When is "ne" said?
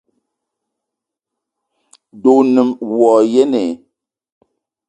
2.53-2.61